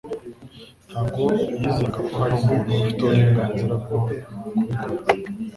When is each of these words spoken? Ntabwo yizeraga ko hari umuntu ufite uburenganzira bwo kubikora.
Ntabwo 0.89 1.21
yizeraga 1.59 1.99
ko 2.07 2.13
hari 2.21 2.33
umuntu 2.39 2.69
ufite 2.77 2.99
uburenganzira 3.01 3.73
bwo 3.83 3.97
kubikora. 4.03 4.99